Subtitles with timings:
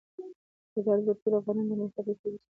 [0.73, 2.47] زردالو د ټولو افغانانو د معیشت یوه طبیعي سرچینه ده.